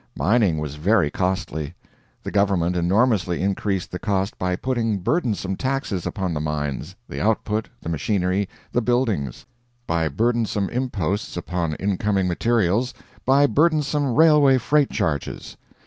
Mining 0.17 0.57
was 0.57 0.77
very 0.77 1.11
costly; 1.11 1.75
the 2.23 2.31
government 2.31 2.75
enormously 2.75 3.39
increased 3.39 3.91
the 3.91 3.99
cost 3.99 4.35
by 4.39 4.55
putting 4.55 4.97
burdensome 4.97 5.55
taxes 5.55 6.07
upon 6.07 6.33
the 6.33 6.39
mines, 6.41 6.95
the 7.07 7.21
output, 7.21 7.69
the 7.83 7.87
machinery, 7.87 8.49
the 8.71 8.81
buildings; 8.81 9.45
by 9.85 10.07
burdensome 10.09 10.69
imposts 10.69 11.37
upon 11.37 11.75
incoming 11.75 12.27
materials; 12.27 12.95
by 13.27 13.45
burdensome 13.45 14.15
railway 14.15 14.57
freight 14.57 14.89
charges. 14.89 15.55